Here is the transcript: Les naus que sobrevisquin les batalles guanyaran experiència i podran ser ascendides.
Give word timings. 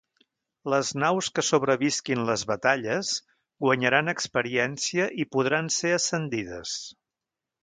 Les 0.73 0.87
naus 1.01 1.27
que 1.35 1.43
sobrevisquin 1.49 2.23
les 2.29 2.45
batalles 2.53 3.11
guanyaran 3.67 4.11
experiència 4.15 5.07
i 5.25 5.29
podran 5.37 5.71
ser 5.81 5.93
ascendides. 5.99 6.75